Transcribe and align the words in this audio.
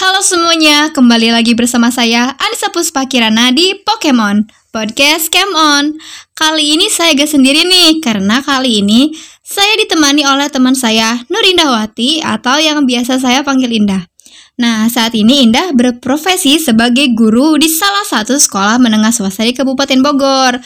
Halo 0.00 0.24
semuanya, 0.24 0.88
kembali 0.96 1.28
lagi 1.28 1.52
bersama 1.52 1.92
saya 1.92 2.32
Anissa 2.40 2.72
Puspa 2.72 3.04
Kirana 3.04 3.52
di 3.52 3.76
Pokemon 3.84 4.48
Podcast 4.72 5.28
Cam 5.28 5.52
On. 5.52 5.92
Kali 6.32 6.72
ini 6.72 6.88
saya 6.88 7.12
gak 7.12 7.28
sendiri 7.28 7.68
nih, 7.68 8.00
karena 8.00 8.40
kali 8.40 8.80
ini 8.80 9.12
saya 9.44 9.76
ditemani 9.76 10.24
oleh 10.24 10.48
teman 10.48 10.72
saya 10.72 11.20
Nur 11.28 11.44
Indahwati 11.44 12.24
atau 12.24 12.56
yang 12.56 12.88
biasa 12.88 13.20
saya 13.20 13.44
panggil 13.44 13.76
Indah. 13.76 14.08
Nah, 14.56 14.88
saat 14.88 15.12
ini 15.12 15.44
Indah 15.44 15.76
berprofesi 15.76 16.56
sebagai 16.56 17.12
guru 17.12 17.60
di 17.60 17.68
salah 17.68 18.08
satu 18.08 18.40
sekolah 18.40 18.80
menengah 18.80 19.12
swasta 19.12 19.44
di 19.44 19.52
Kabupaten 19.52 20.00
Bogor. 20.00 20.56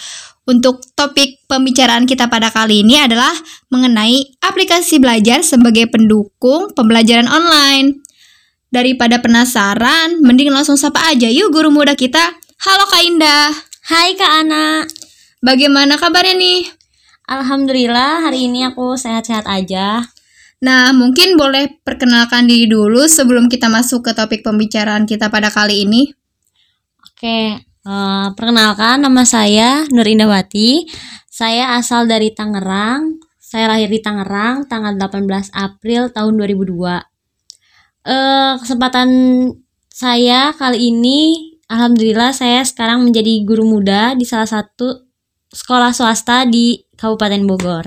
Untuk 0.46 0.79
topik 0.95 1.43
pembicaraan 1.51 2.07
kita 2.07 2.30
pada 2.30 2.55
kali 2.55 2.87
ini 2.87 3.03
adalah 3.03 3.35
mengenai 3.66 4.39
aplikasi 4.46 5.03
belajar 5.03 5.43
sebagai 5.43 5.91
pendukung 5.91 6.71
pembelajaran 6.71 7.27
online. 7.27 8.04
Daripada 8.75 9.22
penasaran, 9.22 10.18
mending 10.18 10.50
langsung 10.50 10.75
sapa 10.75 11.14
aja 11.14 11.30
yuk 11.30 11.54
guru 11.54 11.71
muda 11.71 11.94
kita. 11.94 12.35
Halo 12.58 12.90
Kak 12.90 13.07
Indah. 13.07 13.54
Hai 13.86 14.18
Kak 14.18 14.43
Ana. 14.43 14.82
Bagaimana 15.39 15.94
kabarnya 15.94 16.35
nih? 16.35 16.66
Alhamdulillah 17.30 18.26
hari 18.26 18.50
ini 18.50 18.66
aku 18.66 18.99
sehat-sehat 18.99 19.46
aja. 19.46 20.02
Nah, 20.58 20.90
mungkin 20.90 21.39
boleh 21.39 21.86
perkenalkan 21.86 22.50
diri 22.50 22.66
dulu 22.66 23.07
sebelum 23.07 23.46
kita 23.46 23.71
masuk 23.71 24.11
ke 24.11 24.11
topik 24.11 24.43
pembicaraan 24.43 25.07
kita 25.07 25.30
pada 25.30 25.54
kali 25.54 25.86
ini. 25.86 26.11
Oke, 26.99 27.63
uh, 27.86 28.35
perkenalkan 28.35 29.07
nama 29.07 29.22
saya 29.22 29.86
Nur 29.94 30.11
Indawati. 30.11 30.82
Saya 31.30 31.79
asal 31.79 32.11
dari 32.11 32.34
Tangerang. 32.34 33.22
Saya 33.38 33.70
lahir 33.70 33.86
di 33.86 34.02
Tangerang 34.02 34.66
tanggal 34.66 34.98
18 34.98 35.55
April 35.55 36.11
tahun 36.11 36.34
2002 36.42 37.14
uh, 38.05 38.61
kesempatan 38.61 39.08
saya 39.89 40.53
kali 40.55 40.92
ini 40.92 41.20
alhamdulillah 41.69 42.30
saya 42.36 42.62
sekarang 42.62 43.05
menjadi 43.05 43.42
guru 43.44 43.64
muda 43.64 44.12
di 44.14 44.28
salah 44.28 44.48
satu 44.48 45.08
sekolah 45.55 45.94
swasta 45.94 46.44
di 46.44 46.82
Kabupaten 46.98 47.42
Bogor. 47.47 47.86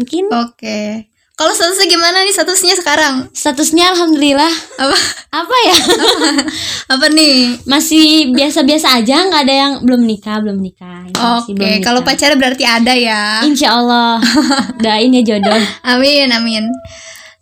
Mungkin 0.00 0.30
Oke. 0.32 0.58
Okay. 0.58 0.88
Kalau 1.34 1.50
statusnya 1.50 1.90
gimana 1.90 2.22
nih 2.22 2.30
statusnya 2.30 2.78
sekarang? 2.78 3.26
Statusnya 3.34 3.90
alhamdulillah 3.90 4.54
apa? 4.78 4.98
Apa 5.34 5.56
ya? 5.66 5.76
apa, 5.82 6.18
apa 6.94 7.06
nih? 7.10 7.58
Masih 7.66 8.30
biasa-biasa 8.30 9.02
aja, 9.02 9.26
nggak 9.26 9.42
ada 9.42 9.54
yang 9.66 9.72
belum 9.82 10.06
nikah, 10.06 10.38
belum 10.38 10.62
nikah. 10.62 11.10
Oke, 11.42 11.58
okay. 11.58 11.82
kalau 11.82 12.06
pacar 12.06 12.38
berarti 12.38 12.62
ada 12.62 12.94
ya. 12.94 13.42
Insya 13.42 13.74
Allah. 13.74 14.22
Doain 14.82 15.10
ya 15.10 15.26
jodoh. 15.26 15.58
amin, 15.82 16.30
amin. 16.30 16.70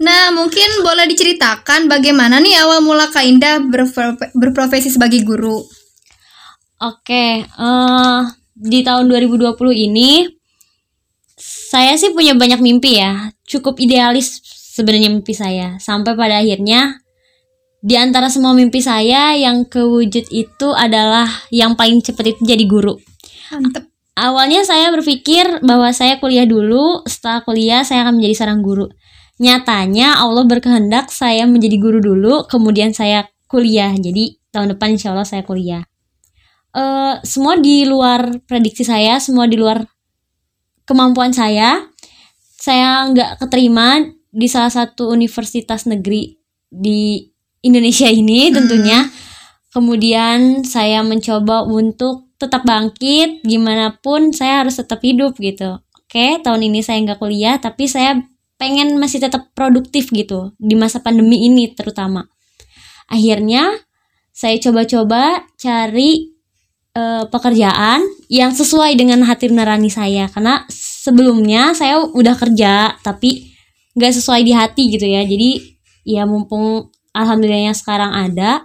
Nah, 0.03 0.35
mungkin 0.35 0.83
boleh 0.83 1.07
diceritakan 1.07 1.87
bagaimana 1.87 2.43
nih 2.43 2.59
awal 2.59 2.83
mula 2.83 3.07
Kak 3.07 3.23
Indah 3.23 3.63
berprofesi 4.35 4.91
sebagai 4.91 5.23
guru? 5.23 5.63
Oke, 6.83 7.47
uh, 7.47 8.27
di 8.51 8.83
tahun 8.83 9.07
2020 9.07 9.55
ini 9.71 10.27
saya 11.39 11.95
sih 11.95 12.11
punya 12.11 12.35
banyak 12.35 12.59
mimpi 12.59 12.99
ya. 12.99 13.31
Cukup 13.47 13.79
idealis 13.79 14.43
sebenarnya 14.75 15.07
mimpi 15.07 15.39
saya. 15.39 15.79
Sampai 15.79 16.19
pada 16.19 16.43
akhirnya 16.43 16.99
di 17.79 17.95
antara 17.95 18.27
semua 18.27 18.59
mimpi 18.59 18.83
saya 18.83 19.39
yang 19.39 19.71
kewujud 19.71 20.27
itu 20.35 20.69
adalah 20.75 21.31
yang 21.55 21.79
paling 21.79 22.03
cepat 22.03 22.35
itu 22.35 22.43
jadi 22.43 22.67
guru. 22.67 22.99
Mantep. 23.55 23.87
Awalnya 24.19 24.67
saya 24.67 24.91
berpikir 24.91 25.63
bahwa 25.63 25.95
saya 25.95 26.19
kuliah 26.19 26.45
dulu, 26.45 27.07
setelah 27.07 27.47
kuliah 27.47 27.87
saya 27.87 28.03
akan 28.03 28.19
menjadi 28.19 28.35
seorang 28.43 28.61
guru 28.61 28.91
nyatanya 29.43 30.23
Allah 30.23 30.47
berkehendak 30.47 31.11
saya 31.11 31.43
menjadi 31.51 31.83
guru 31.83 31.99
dulu 31.99 32.47
kemudian 32.47 32.95
saya 32.95 33.27
kuliah. 33.51 33.91
Jadi 33.91 34.39
tahun 34.55 34.79
depan 34.79 34.95
insya 34.95 35.11
Allah 35.11 35.27
saya 35.27 35.43
kuliah. 35.43 35.83
Uh, 36.73 37.19
semua 37.27 37.59
di 37.59 37.85
luar 37.85 38.41
prediksi 38.49 38.87
saya 38.87 39.21
semua 39.21 39.45
di 39.45 39.61
luar 39.61 39.85
kemampuan 40.89 41.37
saya 41.37 41.85
saya 42.57 43.05
nggak 43.13 43.45
keterima 43.45 44.01
di 44.33 44.49
salah 44.49 44.73
satu 44.73 45.13
universitas 45.13 45.85
negeri 45.85 46.39
di 46.71 47.27
Indonesia 47.67 48.07
ini 48.07 48.49
hmm. 48.49 48.55
tentunya. 48.55 49.01
Kemudian 49.73 50.69
saya 50.69 51.01
mencoba 51.01 51.65
untuk 51.65 52.29
tetap 52.37 52.63
bangkit 52.69 53.41
gimana 53.41 53.97
pun 54.05 54.29
saya 54.37 54.63
harus 54.63 54.77
tetap 54.77 55.01
hidup 55.01 55.33
gitu. 55.41 55.81
Oke 55.97 56.39
tahun 56.45 56.69
ini 56.69 56.85
saya 56.85 57.01
nggak 57.01 57.17
kuliah 57.17 57.57
tapi 57.57 57.89
saya 57.89 58.21
pengen 58.63 58.95
masih 58.95 59.19
tetap 59.19 59.51
produktif 59.59 60.15
gitu 60.15 60.55
di 60.55 60.79
masa 60.79 61.03
pandemi 61.03 61.51
ini 61.51 61.75
terutama. 61.75 62.31
Akhirnya 63.11 63.75
saya 64.31 64.55
coba-coba 64.63 65.43
cari 65.59 66.31
uh, 66.95 67.27
pekerjaan 67.27 68.07
yang 68.31 68.55
sesuai 68.55 68.95
dengan 68.95 69.27
hati 69.27 69.51
nurani 69.51 69.91
saya 69.91 70.31
karena 70.31 70.63
sebelumnya 70.71 71.75
saya 71.75 72.07
udah 72.07 72.39
kerja 72.39 72.95
tapi 73.03 73.51
nggak 73.99 74.15
sesuai 74.15 74.47
di 74.47 74.55
hati 74.55 74.95
gitu 74.95 75.11
ya. 75.11 75.27
Jadi 75.27 75.59
ya 76.07 76.23
mumpung 76.23 76.87
alhamdulillahnya 77.19 77.75
sekarang 77.75 78.15
ada 78.15 78.63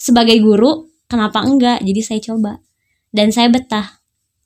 sebagai 0.00 0.40
guru 0.40 0.88
kenapa 1.04 1.44
enggak? 1.44 1.84
Jadi 1.84 2.00
saya 2.00 2.20
coba 2.24 2.64
dan 3.12 3.28
saya 3.28 3.52
betah 3.52 4.00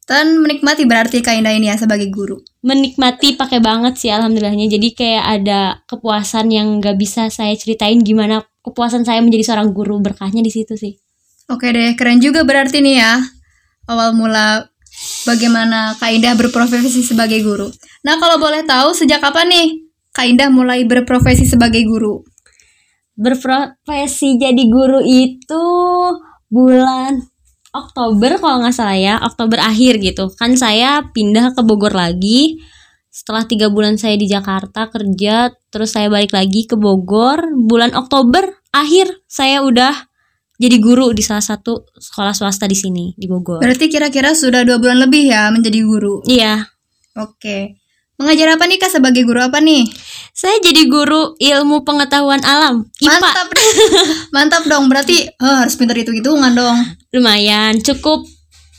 dan 0.08 0.40
menikmati 0.40 0.88
berarti 0.88 1.20
Kak 1.20 1.36
Indah 1.36 1.52
ini 1.52 1.68
ya 1.68 1.76
sebagai 1.76 2.08
guru. 2.08 2.40
Menikmati 2.64 3.36
pakai 3.36 3.60
banget 3.60 4.00
sih 4.00 4.08
alhamdulillahnya. 4.08 4.64
Jadi 4.72 4.96
kayak 4.96 5.24
ada 5.36 5.60
kepuasan 5.84 6.48
yang 6.48 6.80
gak 6.80 6.96
bisa 6.96 7.28
saya 7.28 7.52
ceritain 7.52 8.00
gimana 8.00 8.40
kepuasan 8.64 9.04
saya 9.04 9.20
menjadi 9.20 9.52
seorang 9.52 9.76
guru 9.76 10.00
berkahnya 10.00 10.40
di 10.40 10.48
situ 10.48 10.80
sih. 10.80 10.96
Oke 11.52 11.68
deh, 11.76 11.92
keren 11.92 12.24
juga 12.24 12.40
berarti 12.48 12.80
nih 12.80 12.96
ya. 13.04 13.20
Awal 13.84 14.16
mula 14.16 14.64
bagaimana 15.28 15.92
Kak 16.00 16.08
Indah 16.08 16.32
berprofesi 16.40 17.04
sebagai 17.04 17.44
guru. 17.44 17.68
Nah, 18.00 18.16
kalau 18.16 18.40
boleh 18.40 18.64
tahu 18.64 18.96
sejak 18.96 19.20
kapan 19.20 19.52
nih 19.52 19.66
Kak 20.16 20.24
Indah 20.24 20.48
mulai 20.48 20.88
berprofesi 20.88 21.44
sebagai 21.44 21.84
guru? 21.84 22.24
Berprofesi 23.12 24.40
jadi 24.40 24.64
guru 24.72 25.04
itu 25.04 25.64
bulan 26.48 27.28
Oktober 27.78 28.42
kalau 28.42 28.64
nggak 28.64 28.74
salah 28.74 28.98
ya 28.98 29.14
Oktober 29.22 29.62
akhir 29.62 30.02
gitu 30.02 30.28
kan 30.34 30.58
saya 30.58 31.06
pindah 31.14 31.54
ke 31.54 31.62
Bogor 31.62 31.94
lagi 31.94 32.58
setelah 33.08 33.46
tiga 33.46 33.70
bulan 33.70 33.96
saya 33.96 34.18
di 34.18 34.26
Jakarta 34.26 34.90
kerja 34.90 35.54
terus 35.70 35.94
saya 35.94 36.10
balik 36.10 36.34
lagi 36.34 36.66
ke 36.66 36.74
Bogor 36.74 37.54
bulan 37.54 37.94
Oktober 37.94 38.58
akhir 38.74 39.24
saya 39.30 39.62
udah 39.62 40.08
jadi 40.58 40.76
guru 40.82 41.14
di 41.14 41.22
salah 41.22 41.42
satu 41.42 41.86
sekolah 41.94 42.34
swasta 42.34 42.66
di 42.66 42.74
sini 42.74 43.14
di 43.14 43.30
Bogor. 43.30 43.62
Berarti 43.62 43.86
kira-kira 43.86 44.34
sudah 44.34 44.66
dua 44.66 44.82
bulan 44.82 45.06
lebih 45.06 45.30
ya 45.30 45.54
menjadi 45.54 45.78
guru? 45.86 46.26
Iya. 46.26 46.66
Oke. 47.14 47.77
Mengajar 48.18 48.58
apa 48.58 48.66
nih 48.66 48.82
kak 48.82 48.90
sebagai 48.90 49.22
guru 49.22 49.38
apa 49.38 49.62
nih? 49.62 49.86
Saya 50.34 50.58
jadi 50.58 50.90
guru 50.90 51.38
ilmu 51.38 51.86
pengetahuan 51.86 52.42
alam. 52.42 52.82
IPA. 52.98 53.14
Mantap, 53.14 53.48
mantap 54.34 54.62
dong. 54.66 54.90
Berarti 54.90 55.30
oh, 55.38 55.62
harus 55.62 55.78
pintar 55.78 55.94
itu 55.94 56.10
hitungan 56.10 56.50
dong. 56.50 56.82
Lumayan, 57.14 57.78
cukup 57.78 58.26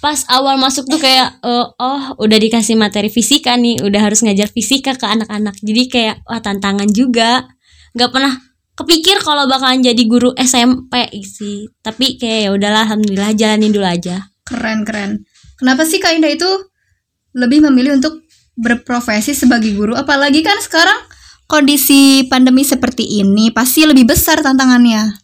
pas 0.03 0.27
awal 0.27 0.59
masuk 0.59 0.87
tuh 0.91 0.99
kayak 0.99 1.39
uh, 1.43 1.71
oh 1.71 2.19
udah 2.19 2.35
dikasih 2.35 2.75
materi 2.75 3.07
fisika 3.07 3.55
nih, 3.55 3.79
udah 3.79 4.11
harus 4.11 4.27
ngajar 4.27 4.51
fisika 4.51 4.99
ke 4.99 5.07
anak-anak. 5.07 5.55
Jadi 5.63 5.83
kayak 5.87 6.15
wah 6.27 6.43
tantangan 6.43 6.91
juga. 6.91 7.47
Gak 7.95 8.11
pernah 8.11 8.35
kepikir 8.75 9.23
kalau 9.23 9.47
bakalan 9.47 9.79
jadi 9.79 10.03
guru 10.03 10.35
SMP 10.35 11.07
sih. 11.23 11.71
Tapi 11.79 12.19
kayak 12.19 12.39
ya 12.43 12.49
udahlah, 12.51 12.91
alhamdulillah 12.91 13.31
jalanin 13.39 13.71
dulu 13.71 13.87
aja. 13.87 14.35
Keren 14.43 14.83
keren. 14.83 15.23
Kenapa 15.55 15.87
sih 15.87 16.03
Kak 16.03 16.11
Indah 16.15 16.31
itu 16.31 16.47
lebih 17.35 17.63
memilih 17.63 17.99
untuk 17.99 18.19
berprofesi 18.59 19.31
sebagai 19.31 19.71
guru 19.71 19.95
apalagi 19.95 20.43
kan 20.43 20.59
sekarang 20.59 20.99
kondisi 21.49 22.29
pandemi 22.29 22.61
seperti 22.61 23.23
ini 23.23 23.49
pasti 23.49 23.87
lebih 23.87 24.05
besar 24.05 24.43
tantangannya. 24.45 25.17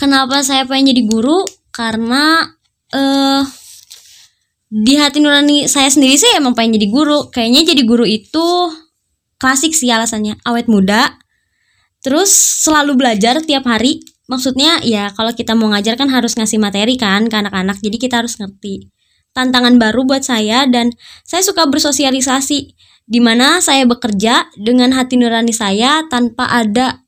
Kenapa 0.00 0.40
saya 0.40 0.64
pengen 0.64 0.96
jadi 0.96 1.04
guru? 1.04 1.44
Karena 1.68 2.40
uh, 2.96 3.44
di 4.72 4.96
hati 4.96 5.20
nurani 5.20 5.68
saya 5.68 5.92
sendiri 5.92 6.16
sih 6.16 6.32
emang 6.32 6.56
pengen 6.56 6.80
jadi 6.80 6.88
guru. 6.88 7.28
Kayaknya 7.28 7.76
jadi 7.76 7.82
guru 7.84 8.08
itu 8.08 8.46
klasik 9.36 9.76
sih 9.76 9.92
alasannya. 9.92 10.40
Awet 10.48 10.72
muda, 10.72 11.20
terus 12.00 12.32
selalu 12.64 12.96
belajar 12.96 13.44
tiap 13.44 13.68
hari. 13.68 14.00
Maksudnya 14.30 14.80
ya 14.80 15.12
kalau 15.12 15.36
kita 15.36 15.52
mau 15.52 15.68
ngajar 15.74 16.00
kan 16.00 16.08
harus 16.08 16.32
ngasih 16.38 16.56
materi 16.56 16.96
kan 16.96 17.28
ke 17.28 17.36
anak-anak. 17.36 17.76
Jadi 17.84 18.00
kita 18.00 18.24
harus 18.24 18.40
ngerti 18.40 18.88
tantangan 19.32 19.78
baru 19.78 20.06
buat 20.06 20.26
saya 20.26 20.66
dan 20.66 20.90
saya 21.22 21.42
suka 21.46 21.66
bersosialisasi 21.70 22.74
di 23.10 23.18
mana 23.18 23.58
saya 23.58 23.82
bekerja 23.90 24.46
dengan 24.54 24.94
hati 24.94 25.18
nurani 25.18 25.50
saya 25.50 26.06
tanpa 26.06 26.46
ada 26.46 27.02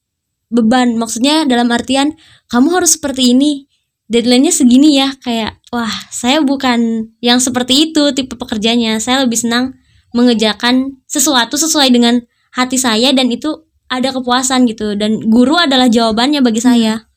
beban. 0.51 0.99
Maksudnya 0.99 1.49
dalam 1.49 1.71
artian 1.71 2.19
kamu 2.51 2.83
harus 2.83 2.99
seperti 2.99 3.33
ini. 3.33 3.71
Deadline-nya 4.13 4.53
segini 4.53 5.01
ya, 5.01 5.09
kayak 5.25 5.57
wah, 5.73 5.89
saya 6.13 6.45
bukan 6.45 7.09
yang 7.25 7.41
seperti 7.41 7.89
itu 7.89 8.13
tipe 8.13 8.37
pekerjanya. 8.37 9.01
Saya 9.01 9.25
lebih 9.25 9.41
senang 9.41 9.73
mengerjakan 10.13 11.01
sesuatu 11.09 11.57
sesuai 11.57 11.89
dengan 11.89 12.21
hati 12.53 12.77
saya 12.77 13.17
dan 13.17 13.33
itu 13.33 13.65
ada 13.89 14.13
kepuasan 14.13 14.69
gitu 14.69 14.93
dan 15.01 15.17
guru 15.33 15.57
adalah 15.57 15.89
jawabannya 15.89 16.45
bagi 16.45 16.61
saya. 16.61 17.09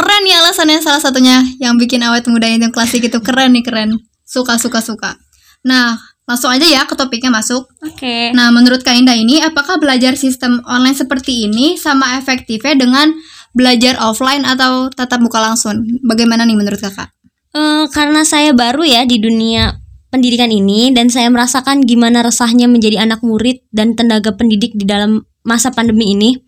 Keren 0.00 0.24
ya 0.24 0.40
alasannya 0.40 0.80
salah 0.80 0.96
satunya 1.04 1.44
yang 1.60 1.76
bikin 1.76 2.00
awet 2.00 2.24
muda 2.24 2.48
itu 2.48 2.72
klasik 2.72 3.04
itu 3.04 3.20
keren 3.20 3.52
nih 3.52 3.60
keren. 3.60 3.92
Suka 4.24 4.56
suka 4.56 4.80
suka. 4.80 5.20
Nah, 5.60 6.00
langsung 6.24 6.48
aja 6.48 6.64
ya 6.64 6.88
ke 6.88 6.96
topiknya 6.96 7.28
masuk. 7.28 7.68
Oke. 7.84 8.32
Nah, 8.32 8.48
menurut 8.48 8.80
Kak 8.80 8.96
Indah 8.96 9.18
ini 9.18 9.44
apakah 9.44 9.76
belajar 9.76 10.16
sistem 10.16 10.64
online 10.64 10.96
seperti 10.96 11.44
ini 11.44 11.76
sama 11.76 12.16
efektifnya 12.16 12.80
dengan 12.80 13.12
belajar 13.52 14.00
offline 14.00 14.48
atau 14.48 14.88
tatap 14.88 15.20
muka 15.20 15.36
langsung? 15.36 15.84
Bagaimana 16.06 16.48
nih 16.48 16.56
menurut 16.56 16.80
Kakak? 16.80 17.12
Eh, 17.50 17.84
karena 17.92 18.22
saya 18.24 18.54
baru 18.56 18.86
ya 18.86 19.02
di 19.04 19.18
dunia 19.20 19.74
pendidikan 20.14 20.50
ini 20.50 20.94
dan 20.94 21.10
saya 21.10 21.26
merasakan 21.30 21.82
gimana 21.82 22.22
resahnya 22.22 22.70
menjadi 22.70 23.02
anak 23.02 23.22
murid 23.26 23.66
dan 23.74 23.98
tenaga 23.98 24.34
pendidik 24.34 24.74
di 24.74 24.86
dalam 24.86 25.26
masa 25.42 25.74
pandemi 25.74 26.14
ini 26.14 26.38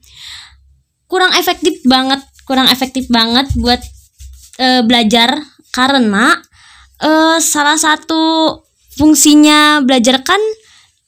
kurang 1.07 1.35
efektif 1.37 1.77
banget 1.85 2.25
kurang 2.45 2.69
efektif 2.69 3.07
banget 3.09 3.49
buat 3.59 3.81
eh, 4.59 4.83
belajar 4.85 5.43
karena 5.73 6.39
eh, 7.01 7.39
salah 7.41 7.79
satu 7.79 8.57
fungsinya 8.97 9.81
belajar 9.83 10.21
kan 10.21 10.41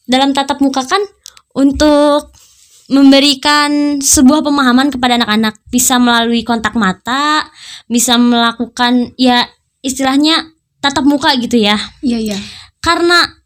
dalam 0.09 0.33
tatap 0.33 0.61
muka 0.61 0.85
kan 0.85 1.01
untuk 1.57 2.33
memberikan 2.93 4.01
sebuah 4.05 4.45
pemahaman 4.45 4.93
kepada 4.93 5.17
anak-anak 5.17 5.57
bisa 5.73 5.97
melalui 5.97 6.45
kontak 6.45 6.77
mata 6.77 7.49
bisa 7.89 8.21
melakukan 8.21 9.17
ya 9.17 9.49
istilahnya 9.81 10.53
tatap 10.85 11.09
muka 11.09 11.33
gitu 11.41 11.57
ya 11.57 11.81
Iya, 12.05 12.19
iya. 12.21 12.39
karena 12.85 13.44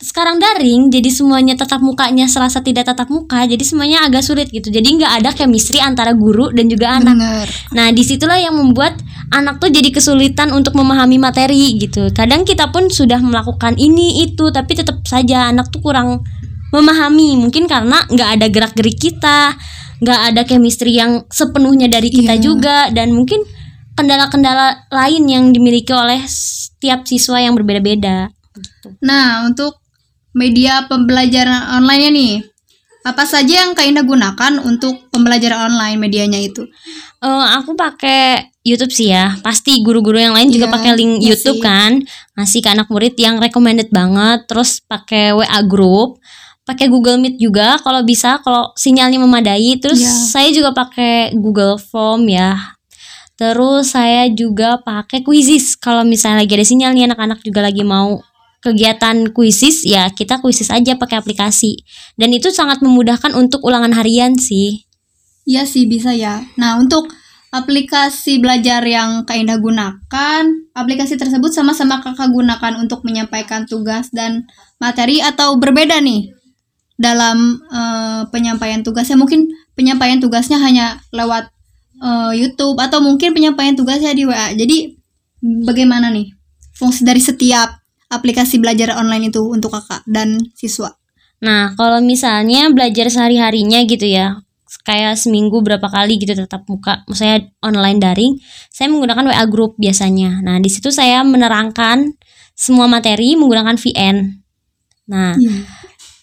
sekarang 0.00 0.40
daring 0.40 0.88
jadi 0.88 1.12
semuanya 1.12 1.52
tatap 1.60 1.84
mukanya 1.84 2.24
serasa 2.24 2.64
tidak 2.64 2.88
tatap 2.88 3.12
muka 3.12 3.44
jadi 3.44 3.60
semuanya 3.60 4.00
agak 4.08 4.24
sulit 4.24 4.48
gitu. 4.48 4.72
Jadi 4.72 4.96
nggak 4.96 5.12
ada 5.20 5.30
chemistry 5.36 5.76
antara 5.76 6.16
guru 6.16 6.48
dan 6.56 6.72
juga 6.72 6.96
anak. 6.96 7.20
Bener. 7.20 7.46
nah 7.76 7.92
di 7.92 8.00
situlah 8.00 8.40
yang 8.40 8.56
membuat 8.56 8.96
anak 9.28 9.60
tuh 9.60 9.68
jadi 9.68 9.92
kesulitan 9.92 10.56
untuk 10.56 10.72
memahami 10.72 11.20
materi 11.20 11.76
gitu. 11.76 12.08
Kadang 12.16 12.48
kita 12.48 12.72
pun 12.72 12.88
sudah 12.88 13.20
melakukan 13.20 13.76
ini 13.76 14.24
itu 14.24 14.48
tapi 14.48 14.72
tetap 14.72 15.04
saja 15.04 15.52
anak 15.52 15.68
tuh 15.68 15.84
kurang 15.84 16.24
memahami. 16.72 17.36
Mungkin 17.36 17.68
karena 17.68 18.00
nggak 18.08 18.28
ada 18.40 18.46
gerak 18.48 18.72
gerik 18.72 18.96
kita 18.96 19.52
nggak 20.00 20.20
ada 20.32 20.42
chemistry 20.48 20.96
yang 20.96 21.28
sepenuhnya 21.28 21.92
dari 21.92 22.08
kita 22.08 22.40
Iya. 22.40 22.42
juga 22.42 22.88
dan 22.88 23.12
mungkin 23.12 23.44
kendala-kendala 24.00 24.88
lain 24.88 25.28
yang 25.28 25.44
dimiliki 25.52 25.92
oleh 25.92 26.24
setiap 26.24 27.04
siswa 27.04 27.36
yang 27.36 27.52
berbeda-beda. 27.52 28.32
Nah, 29.04 29.44
untuk 29.44 29.76
media 30.32 30.86
pembelajaran 30.86 31.80
online 31.80 32.10
nih, 32.12 32.34
apa 33.00 33.24
saja 33.24 33.64
yang 33.64 33.72
Kak 33.72 33.88
Indah 33.88 34.04
gunakan 34.04 34.60
untuk 34.60 35.08
pembelajaran 35.08 35.72
online 35.72 35.96
medianya 35.96 36.36
itu? 36.36 36.68
Eh, 37.20 37.46
aku 37.56 37.72
pakai 37.72 38.52
YouTube 38.60 38.92
sih 38.92 39.08
ya. 39.08 39.40
Pasti 39.40 39.80
guru-guru 39.80 40.20
yang 40.20 40.36
lain 40.36 40.52
juga 40.52 40.68
Iya, 40.68 40.74
pakai 40.76 40.92
link 40.96 41.12
iya 41.24 41.32
YouTube 41.32 41.58
sih. 41.60 41.64
kan. 41.64 42.04
Ngasih 42.36 42.60
ke 42.60 42.68
anak 42.68 42.88
murid 42.92 43.16
yang 43.16 43.40
recommended 43.40 43.88
banget. 43.88 44.44
Terus 44.44 44.84
pakai 44.84 45.32
WA 45.32 45.60
group, 45.64 46.20
pakai 46.68 46.92
Google 46.92 47.16
Meet 47.16 47.40
juga 47.40 47.80
kalau 47.80 48.04
bisa 48.04 48.36
kalau 48.44 48.68
sinyalnya 48.76 49.16
memadai. 49.16 49.80
Terus 49.80 50.00
Iya. 50.00 50.12
saya 50.28 50.48
juga 50.52 50.70
pakai 50.76 51.32
Google 51.40 51.80
Form 51.80 52.28
ya. 52.28 52.76
Terus 53.40 53.96
saya 53.96 54.28
juga 54.28 54.76
pakai 54.76 55.24
Quizzes 55.24 55.72
kalau 55.80 56.04
misalnya 56.04 56.44
lagi 56.44 56.52
ada 56.52 56.66
sinyal 56.68 56.92
nih 56.92 57.08
anak-anak 57.08 57.40
juga 57.40 57.64
lagi 57.64 57.80
mau 57.80 58.20
kegiatan 58.60 59.32
Quizzes 59.32 59.88
ya 59.88 60.12
kita 60.12 60.38
Quizzes 60.38 60.68
aja 60.68 60.96
pakai 60.96 61.20
aplikasi. 61.20 61.80
Dan 62.14 62.32
itu 62.36 62.52
sangat 62.52 62.84
memudahkan 62.84 63.32
untuk 63.32 63.64
ulangan 63.64 63.92
harian 63.96 64.36
sih. 64.36 64.84
Iya 65.48 65.64
sih 65.64 65.88
bisa 65.88 66.12
ya. 66.12 66.44
Nah, 66.60 66.76
untuk 66.78 67.08
aplikasi 67.50 68.38
belajar 68.38 68.84
yang 68.86 69.26
Kak 69.26 69.34
Indah 69.34 69.58
gunakan, 69.58 70.44
aplikasi 70.76 71.18
tersebut 71.18 71.50
sama-sama 71.50 71.98
Kakak 71.98 72.30
gunakan 72.30 72.78
untuk 72.78 73.02
menyampaikan 73.02 73.66
tugas 73.66 74.12
dan 74.14 74.46
materi 74.78 75.18
atau 75.18 75.58
berbeda 75.58 75.98
nih 75.98 76.30
dalam 77.00 77.58
eh, 77.72 78.22
penyampaian 78.30 78.84
tugasnya? 78.84 79.18
Mungkin 79.18 79.50
penyampaian 79.74 80.20
tugasnya 80.20 80.60
hanya 80.60 81.00
lewat 81.10 81.50
eh, 81.98 82.32
YouTube 82.38 82.78
atau 82.78 83.02
mungkin 83.02 83.32
penyampaian 83.32 83.74
tugasnya 83.74 84.12
di 84.14 84.28
WA. 84.28 84.52
Jadi 84.54 85.00
bagaimana 85.64 86.12
nih 86.12 86.30
fungsi 86.76 87.02
dari 87.02 87.18
setiap 87.18 87.79
aplikasi 88.10 88.58
belajar 88.58 88.98
online 88.98 89.30
itu 89.30 89.40
untuk 89.46 89.72
Kakak 89.72 90.02
dan 90.04 90.36
siswa? 90.58 90.92
Nah, 91.40 91.72
kalau 91.78 92.04
misalnya 92.04 92.68
belajar 92.68 93.08
sehari-harinya 93.08 93.80
gitu 93.88 94.04
ya, 94.04 94.44
kayak 94.84 95.16
seminggu 95.16 95.64
berapa 95.64 95.88
kali 95.88 96.20
gitu 96.20 96.36
tetap 96.36 96.68
muka, 96.68 97.06
maksudnya 97.08 97.48
online 97.64 97.98
daring, 98.02 98.32
saya 98.68 98.92
menggunakan 98.92 99.24
WA 99.32 99.44
group 99.48 99.78
biasanya. 99.80 100.44
Nah, 100.44 100.60
di 100.60 100.68
situ 100.68 100.92
saya 100.92 101.24
menerangkan 101.24 102.12
semua 102.52 102.84
materi 102.90 103.38
menggunakan 103.40 103.80
VN. 103.80 104.16
Nah, 105.08 105.34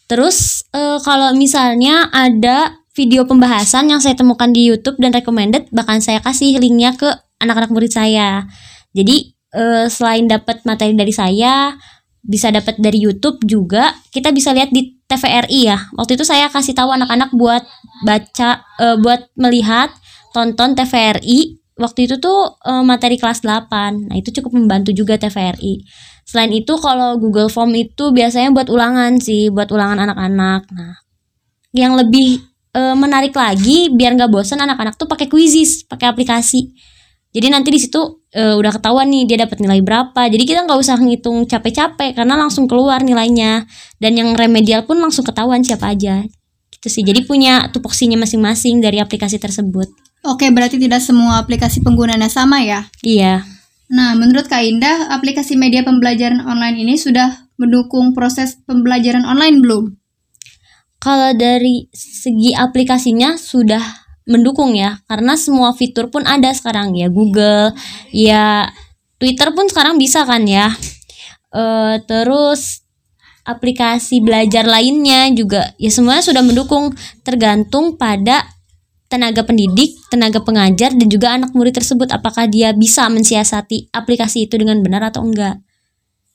terus 0.06 0.70
eh, 0.72 1.00
kalau 1.02 1.34
misalnya 1.34 2.14
ada 2.14 2.78
video 2.94 3.26
pembahasan 3.26 3.90
yang 3.90 4.02
saya 4.02 4.14
temukan 4.18 4.50
di 4.50 4.70
YouTube 4.70 5.02
dan 5.02 5.14
recommended, 5.14 5.70
bahkan 5.74 6.02
saya 6.02 6.22
kasih 6.22 6.58
linknya 6.62 6.94
ke 6.94 7.10
anak-anak 7.42 7.70
murid 7.70 7.94
saya. 7.94 8.46
Jadi 8.94 9.37
eh, 9.54 9.88
selain 9.92 10.26
dapat 10.28 10.64
materi 10.64 10.96
dari 10.96 11.12
saya, 11.12 11.76
bisa 12.24 12.52
dapat 12.52 12.80
dari 12.80 13.00
YouTube 13.00 13.44
juga. 13.48 13.96
Kita 14.12 14.36
bisa 14.36 14.52
lihat 14.52 14.72
di 14.72 14.98
TVRI 15.08 15.60
ya. 15.68 15.80
Waktu 15.96 16.20
itu 16.20 16.26
saya 16.28 16.52
kasih 16.52 16.76
tahu 16.76 16.92
anak-anak 16.92 17.32
buat 17.36 17.64
baca 18.04 18.64
eh, 18.80 18.98
buat 19.00 19.32
melihat 19.40 19.92
tonton 20.36 20.78
TVRI 20.78 21.58
waktu 21.78 22.10
itu 22.10 22.16
tuh 22.18 22.58
eh, 22.66 22.84
materi 22.84 23.16
kelas 23.16 23.46
8 23.46 24.10
nah 24.10 24.16
itu 24.18 24.34
cukup 24.42 24.58
membantu 24.58 24.92
juga 24.92 25.16
TVRI 25.18 25.86
selain 26.28 26.52
itu 26.52 26.74
kalau 26.82 27.16
Google 27.22 27.48
Form 27.48 27.72
itu 27.78 28.12
biasanya 28.12 28.52
buat 28.52 28.68
ulangan 28.68 29.22
sih 29.22 29.48
buat 29.48 29.72
ulangan 29.72 30.04
anak-anak. 30.04 30.68
Nah 30.76 30.94
yang 31.72 31.96
lebih 31.96 32.42
eh, 32.76 32.96
menarik 32.98 33.32
lagi 33.32 33.94
biar 33.94 34.18
nggak 34.18 34.32
bosan 34.34 34.60
anak-anak 34.60 34.98
tuh 34.98 35.08
pakai 35.08 35.30
quizzes 35.30 35.86
pakai 35.88 36.12
aplikasi 36.12 36.74
jadi 37.36 37.52
nanti 37.52 37.70
di 37.70 37.80
situ 37.80 38.24
eh, 38.32 38.56
udah 38.56 38.72
ketahuan 38.80 39.12
nih 39.12 39.28
dia 39.28 39.38
dapat 39.44 39.60
nilai 39.60 39.84
berapa. 39.84 40.22
Jadi 40.32 40.44
kita 40.48 40.64
nggak 40.64 40.80
usah 40.80 40.98
ngitung 40.98 41.46
capek-capek 41.46 42.16
karena 42.16 42.40
langsung 42.40 42.66
keluar 42.66 43.04
nilainya. 43.04 43.68
Dan 44.00 44.16
yang 44.16 44.34
remedial 44.34 44.88
pun 44.88 44.98
langsung 44.98 45.28
ketahuan 45.28 45.62
siapa 45.62 45.92
aja. 45.92 46.24
Gitu 46.72 46.88
sih. 46.88 47.04
Jadi 47.04 47.28
punya 47.28 47.68
tupoksinya 47.70 48.16
masing-masing 48.18 48.80
dari 48.80 49.04
aplikasi 49.04 49.38
tersebut. 49.38 49.92
Oke, 50.26 50.50
berarti 50.50 50.82
tidak 50.82 51.04
semua 51.04 51.40
aplikasi 51.40 51.84
penggunaannya 51.86 52.32
sama 52.32 52.64
ya? 52.64 52.90
Iya. 53.06 53.46
Nah, 53.88 54.18
menurut 54.20 54.52
Kak 54.52 54.68
Indah, 54.68 55.08
aplikasi 55.16 55.56
media 55.56 55.80
pembelajaran 55.86 56.44
online 56.44 56.84
ini 56.84 57.00
sudah 57.00 57.48
mendukung 57.56 58.12
proses 58.12 58.60
pembelajaran 58.68 59.24
online 59.24 59.64
belum? 59.64 59.84
Kalau 60.98 61.32
dari 61.38 61.88
segi 61.94 62.52
aplikasinya 62.58 63.38
sudah 63.40 64.07
mendukung 64.28 64.76
ya 64.76 65.00
karena 65.08 65.40
semua 65.40 65.72
fitur 65.72 66.12
pun 66.12 66.28
ada 66.28 66.52
sekarang 66.52 66.94
ya 66.94 67.08
Google 67.08 67.72
ya 68.12 68.70
Twitter 69.18 69.50
pun 69.56 69.72
sekarang 69.72 69.96
bisa 69.98 70.28
kan 70.28 70.44
ya 70.46 70.76
Eh 71.58 71.96
terus 72.04 72.84
aplikasi 73.48 74.20
belajar 74.20 74.68
lainnya 74.68 75.32
juga 75.32 75.72
ya 75.80 75.88
semuanya 75.88 76.22
sudah 76.22 76.44
mendukung 76.44 76.92
tergantung 77.24 77.96
pada 77.96 78.44
tenaga 79.08 79.48
pendidik, 79.48 79.96
tenaga 80.12 80.44
pengajar 80.44 80.92
dan 80.92 81.08
juga 81.08 81.32
anak 81.40 81.56
murid 81.56 81.72
tersebut 81.72 82.12
apakah 82.12 82.44
dia 82.44 82.76
bisa 82.76 83.08
mensiasati 83.08 83.88
aplikasi 83.96 84.52
itu 84.52 84.60
dengan 84.60 84.84
benar 84.84 85.00
atau 85.08 85.24
enggak. 85.24 85.64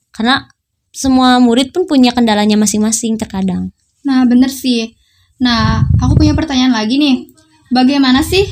Karena 0.09 0.49
semua 0.89 1.37
murid 1.37 1.77
pun 1.77 1.85
punya 1.85 2.17
kendalanya 2.17 2.57
masing-masing 2.57 3.21
terkadang. 3.21 3.77
Nah, 4.09 4.25
bener 4.25 4.49
sih. 4.49 4.97
Nah, 5.37 5.85
aku 6.01 6.17
punya 6.17 6.33
pertanyaan 6.33 6.73
lagi 6.73 6.97
nih. 6.97 7.32
Bagaimana 7.73 8.21
sih 8.21 8.45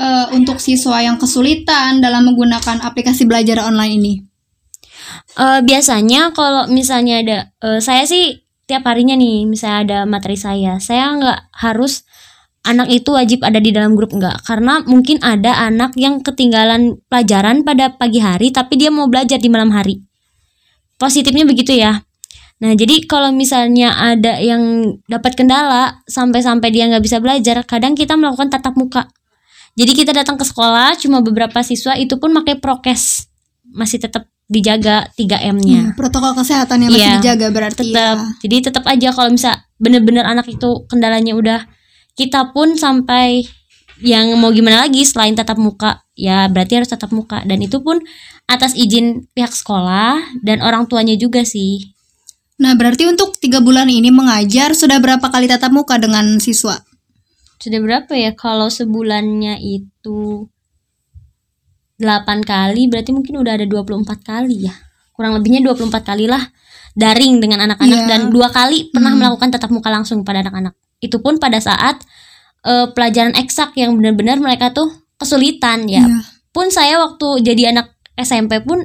eh, 0.00 0.26
untuk 0.32 0.56
siswa 0.58 1.04
yang 1.04 1.20
kesulitan 1.20 2.00
dalam 2.00 2.24
menggunakan 2.32 2.80
aplikasi 2.80 3.28
belajar 3.28 3.60
online 3.60 3.94
ini? 4.00 4.14
Eh 5.36 5.60
biasanya 5.60 6.32
kalau 6.32 6.64
misalnya 6.72 7.20
ada 7.20 7.38
eh, 7.60 7.80
saya 7.84 8.08
sih 8.08 8.40
tiap 8.64 8.88
harinya 8.88 9.14
nih 9.14 9.44
misalnya 9.44 9.78
ada 9.84 9.98
materi 10.08 10.34
saya 10.34 10.82
saya 10.82 11.14
nggak 11.14 11.54
harus 11.54 12.02
anak 12.66 12.90
itu 12.90 13.14
wajib 13.14 13.44
ada 13.44 13.60
di 13.60 13.70
dalam 13.70 13.92
grup 13.92 14.16
nggak. 14.16 14.42
Karena 14.48 14.80
mungkin 14.88 15.20
ada 15.20 15.60
anak 15.60 15.92
yang 16.00 16.24
ketinggalan 16.24 16.98
pelajaran 17.12 17.62
pada 17.62 17.92
pagi 17.94 18.24
hari 18.24 18.50
tapi 18.50 18.80
dia 18.80 18.88
mau 18.88 19.06
belajar 19.06 19.36
di 19.36 19.52
malam 19.52 19.70
hari. 19.70 20.00
Positifnya 20.96 21.44
begitu 21.44 21.76
ya 21.76 22.05
nah 22.56 22.72
jadi 22.72 23.04
kalau 23.04 23.36
misalnya 23.36 23.92
ada 23.92 24.40
yang 24.40 24.96
dapat 25.04 25.36
kendala 25.36 26.00
sampai-sampai 26.08 26.72
dia 26.72 26.88
nggak 26.88 27.04
bisa 27.04 27.20
belajar 27.20 27.60
kadang 27.68 27.92
kita 27.92 28.16
melakukan 28.16 28.48
tatap 28.48 28.72
muka. 28.80 29.04
Jadi 29.76 29.92
kita 29.92 30.16
datang 30.16 30.40
ke 30.40 30.44
sekolah 30.48 30.96
cuma 30.96 31.20
beberapa 31.20 31.60
siswa 31.60 31.92
itu 32.00 32.16
pun 32.16 32.32
pakai 32.32 32.56
prokes. 32.56 33.28
Masih 33.76 34.00
tetap 34.00 34.24
dijaga 34.48 35.12
3M-nya. 35.20 35.92
Hmm, 35.92 35.94
protokol 35.98 36.32
kesehatan 36.32 36.86
yang 36.86 36.90
masih 36.96 37.04
Iya, 37.04 37.14
dijaga 37.20 37.46
berarti 37.52 37.82
tetap. 37.92 38.16
ya. 38.16 38.24
jadi 38.40 38.56
tetap 38.72 38.84
aja 38.88 39.08
kalau 39.12 39.28
misal 39.36 39.52
bener-bener 39.76 40.24
anak 40.24 40.48
itu 40.48 40.86
kendalanya 40.88 41.36
udah 41.36 41.60
kita 42.16 42.56
pun 42.56 42.72
sampai 42.80 43.44
yang 44.00 44.32
mau 44.40 44.48
gimana 44.48 44.88
lagi 44.88 45.04
selain 45.04 45.36
tatap 45.36 45.60
muka 45.60 46.04
ya 46.16 46.48
berarti 46.48 46.80
harus 46.80 46.88
tatap 46.88 47.12
muka. 47.12 47.44
Dan 47.44 47.60
itu 47.60 47.76
pun 47.84 48.00
atas 48.48 48.72
izin 48.72 49.28
pihak 49.36 49.52
sekolah 49.52 50.40
dan 50.40 50.64
orang 50.64 50.88
tuanya 50.88 51.20
juga 51.20 51.44
sih 51.44 51.95
Nah, 52.56 52.72
berarti 52.72 53.04
untuk 53.04 53.36
tiga 53.36 53.60
bulan 53.60 53.84
ini 53.86 54.08
mengajar 54.08 54.72
sudah 54.72 54.96
berapa 54.96 55.28
kali 55.28 55.44
tatap 55.44 55.72
muka 55.72 56.00
dengan 56.00 56.40
siswa? 56.40 56.80
sudah 57.56 57.80
berapa 57.80 58.12
ya 58.12 58.36
kalau 58.36 58.68
sebulannya 58.68 59.56
itu 59.64 60.44
8 61.96 62.44
kali 62.44 62.84
berarti 62.92 63.16
mungkin 63.16 63.40
udah 63.40 63.56
ada 63.56 63.64
24 63.64 64.04
kali 64.20 64.68
ya 64.68 64.74
kurang 65.16 65.32
lebihnya 65.40 65.64
24 65.64 66.04
kali 66.04 66.28
lah 66.28 66.52
daring 66.92 67.40
dengan 67.40 67.64
anak-anak 67.64 68.00
Iya. 68.04 68.08
dan 68.12 68.20
dua 68.28 68.52
kali 68.52 68.92
pernah 68.92 69.16
Hmm. 69.16 69.20
melakukan 69.24 69.48
tatap 69.56 69.72
muka 69.72 69.88
langsung 69.88 70.20
pada 70.20 70.44
anak-anak 70.44 70.76
itu 71.00 71.16
pun 71.16 71.40
pada 71.40 71.56
saat 71.56 72.04
eh, 72.60 72.86
pelajaran 72.92 73.32
eksak 73.32 73.72
yang 73.80 73.96
benar-benar 73.96 74.36
mereka 74.36 74.76
tuh 74.76 74.92
kesulitan 75.16 75.88
ya 75.88 76.04
Iya. 76.04 76.20
pun 76.52 76.68
saya 76.68 77.00
waktu 77.00 77.40
jadi 77.40 77.72
anak 77.72 77.96
SMP 78.20 78.60
pun 78.60 78.84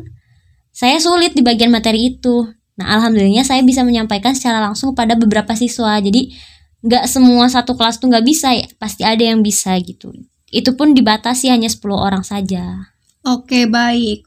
saya 0.71 0.95
sulit 0.97 1.35
di 1.35 1.43
bagian 1.43 1.67
materi 1.67 2.15
itu. 2.15 2.47
Nah, 2.81 2.97
alhamdulillahnya 2.97 3.45
saya 3.45 3.61
bisa 3.61 3.85
menyampaikan 3.85 4.33
secara 4.33 4.57
langsung 4.57 4.97
pada 4.97 5.13
beberapa 5.13 5.53
siswa. 5.53 6.01
Jadi 6.01 6.33
nggak 6.81 7.05
semua 7.05 7.45
satu 7.45 7.77
kelas 7.77 8.01
tuh 8.01 8.09
nggak 8.09 8.25
bisa 8.25 8.57
ya, 8.57 8.65
pasti 8.81 9.05
ada 9.05 9.21
yang 9.21 9.45
bisa 9.45 9.77
gitu. 9.77 10.09
Itu 10.49 10.73
pun 10.73 10.97
dibatasi 10.97 11.53
hanya 11.53 11.69
10 11.69 11.93
orang 11.93 12.25
saja. 12.25 12.89
Oke, 13.21 13.69
baik. 13.69 14.25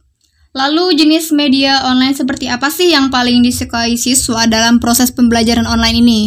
Lalu 0.54 0.94
jenis 0.94 1.34
media 1.34 1.82
online 1.82 2.14
seperti 2.14 2.46
apa 2.46 2.70
sih 2.70 2.94
yang 2.94 3.10
paling 3.10 3.42
disukai 3.42 3.98
siswa 3.98 4.46
dalam 4.46 4.78
proses 4.78 5.10
pembelajaran 5.10 5.66
online 5.66 5.98
ini? 5.98 6.20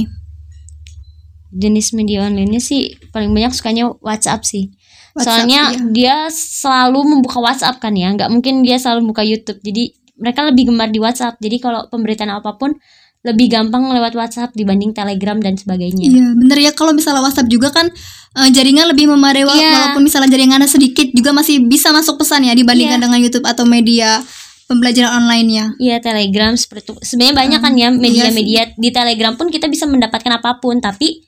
Jenis 1.55 1.96
media 1.96 2.27
online 2.27 2.60
sih 2.60 2.91
paling 3.15 3.31
banyak 3.31 3.55
sukanya 3.55 3.88
WhatsApp 4.03 4.43
sih. 4.43 4.75
WhatsApp, 5.15 5.48
Soalnya 5.48 5.62
iya. 5.72 5.79
dia 5.96 6.15
selalu 6.27 7.07
membuka 7.07 7.39
WhatsApp 7.39 7.79
kan 7.79 7.96
ya, 7.96 8.12
nggak 8.12 8.27
mungkin 8.27 8.67
dia 8.67 8.75
selalu 8.75 9.07
membuka 9.07 9.24
YouTube. 9.24 9.63
Jadi 9.63 9.96
mereka 10.17 10.45
lebih 10.45 10.69
gemar 10.74 10.89
di 10.89 11.00
WhatsApp. 11.00 11.38
Jadi 11.39 11.57
kalau 11.62 11.86
pemberitaan 11.89 12.33
apa 12.33 12.57
pun 12.57 12.74
lebih 13.25 13.50
gampang 13.51 13.83
lewat 13.91 14.13
WhatsApp 14.13 14.53
dibanding 14.53 14.93
Telegram 14.93 15.36
dan 15.41 15.57
sebagainya. 15.57 16.05
Iya, 16.05 16.25
bener 16.38 16.57
ya 16.63 16.71
kalau 16.71 16.93
misalnya 16.95 17.19
WhatsApp 17.25 17.50
juga 17.51 17.74
kan 17.74 17.89
eh, 18.38 18.50
jaringan 18.53 18.88
lebih 18.93 19.09
memadai 19.09 19.43
Iya. 19.43 19.71
walaupun 19.74 20.05
misalnya 20.05 20.29
jaringannya 20.31 20.69
sedikit 20.69 21.09
juga 21.12 21.33
masih 21.36 21.65
bisa 21.65 21.91
masuk 21.91 22.21
pesan 22.21 22.45
ya 22.47 22.53
dibandingkan 22.55 23.01
Iya. 23.01 23.05
dengan 23.09 23.19
YouTube 23.19 23.45
atau 23.50 23.65
media 23.67 24.21
pembelajaran 24.69 25.24
online-nya. 25.24 25.75
Iya 25.81 25.97
Telegram 26.00 26.53
seperti 26.55 26.91
itu. 26.91 26.93
Sebenarnya 27.03 27.36
banyak 27.36 27.59
kan 27.63 27.74
ya 27.75 27.89
iya 27.89 27.89
media-media 27.91 28.62
di 28.77 28.89
Telegram 28.93 29.33
pun 29.36 29.47
kita 29.51 29.67
bisa 29.67 29.88
mendapatkan 29.89 30.31
apa 30.38 30.59
pun 30.63 30.77
tapi 30.79 31.24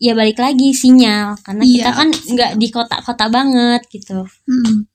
ya 0.00 0.12
balik 0.16 0.38
lagi 0.38 0.70
sinyal 0.74 1.38
karena 1.44 1.62
Iya, 1.62 1.74
kita 1.76 1.90
kan 1.92 2.08
nggak 2.10 2.50
di 2.58 2.66
kota-kota 2.70 3.26
banget 3.30 3.82
gitu. 3.90 4.26
Mm. 4.46 4.86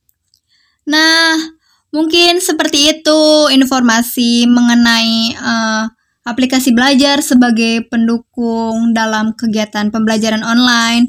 Nah, 0.85 1.54
mungkin 1.95 2.37
seperti 2.37 2.91
itu 2.91 3.21
informasi 3.49 4.43
mengenai 4.45 5.15
eh, 5.31 5.83
aplikasi 6.21 6.75
belajar 6.75 7.23
sebagai 7.23 7.87
pendukung 7.87 8.91
dalam 8.91 9.31
kegiatan 9.31 9.87
pembelajaran 9.87 10.43
online. 10.43 11.07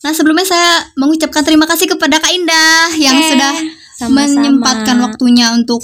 Nah, 0.00 0.12
sebelumnya 0.12 0.46
saya 0.46 0.72
mengucapkan 0.94 1.42
terima 1.42 1.66
kasih 1.66 1.84
kepada 1.86 2.16
Kak 2.16 2.30
Indah 2.30 2.88
yang 2.96 3.16
Eh, 3.16 3.26
sudah 3.26 3.52
sama-sama. 3.98 4.16
menyempatkan 4.16 4.96
waktunya 4.96 5.52
untuk 5.52 5.82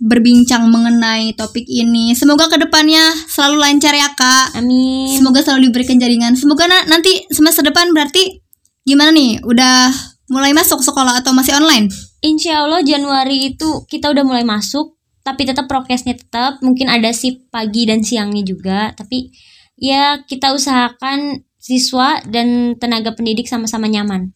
berbincang 0.00 0.66
mengenai 0.66 1.36
topik 1.36 1.62
ini. 1.62 2.16
Semoga 2.16 2.48
ke 2.48 2.56
depannya 2.56 3.12
selalu 3.28 3.60
lancar 3.60 3.92
ya 3.92 4.08
Kak. 4.16 4.56
Amin. 4.56 5.12
Semoga 5.14 5.44
selalu 5.44 5.68
diberikan 5.68 6.00
jaringan. 6.00 6.34
Semoga 6.34 6.64
na- 6.66 6.88
nanti 6.88 7.22
semester 7.28 7.60
depan 7.60 7.92
berarti 7.92 8.40
gimana 8.82 9.12
nih? 9.12 9.44
Udah 9.44 9.92
mulai 10.26 10.50
masuk 10.50 10.80
sekolah 10.80 11.20
atau 11.20 11.30
masih 11.30 11.52
online? 11.54 11.86
Insya 12.20 12.64
Allah 12.64 12.84
Januari 12.84 13.54
itu 13.56 13.84
kita 13.88 14.12
udah 14.12 14.24
mulai 14.24 14.44
masuk 14.44 14.96
tapi 15.20 15.44
tetap 15.44 15.68
prokesnya 15.68 16.16
tetap 16.16 16.60
mungkin 16.64 16.88
ada 16.88 17.12
shift 17.12 17.48
pagi 17.52 17.84
dan 17.84 18.00
siangnya 18.00 18.44
juga 18.44 18.92
tapi 18.96 19.32
ya 19.80 20.20
kita 20.24 20.52
usahakan 20.52 21.44
siswa 21.60 22.24
dan 22.24 22.76
tenaga 22.80 23.12
pendidik 23.12 23.44
sama-sama 23.48 23.84
nyaman. 23.86 24.32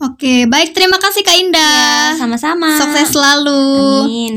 Oke, 0.00 0.48
baik 0.48 0.72
terima 0.72 0.96
kasih 0.96 1.20
Kak 1.20 1.36
Indah. 1.36 2.16
Ya, 2.16 2.20
sama-sama. 2.20 2.72
Sukses 2.76 3.12
selalu. 3.12 3.68
Amin. 4.08 4.34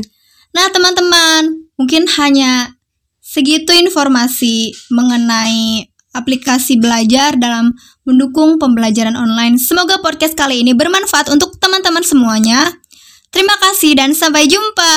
Nah, 0.52 0.68
teman-teman, 0.68 1.64
mungkin 1.80 2.04
hanya 2.20 2.76
segitu 3.24 3.72
informasi 3.72 4.76
mengenai 4.92 5.88
aplikasi 6.14 6.78
belajar 6.78 7.34
dalam 7.36 7.74
mendukung 8.06 8.56
pembelajaran 8.56 9.18
online. 9.18 9.58
Semoga 9.58 9.98
podcast 10.00 10.38
kali 10.38 10.62
ini 10.62 10.72
bermanfaat 10.72 11.28
untuk 11.28 11.58
teman-teman 11.58 12.06
semuanya. 12.06 12.70
Terima 13.34 13.58
kasih 13.58 13.98
dan 13.98 14.14
sampai 14.14 14.46
jumpa. 14.46 14.94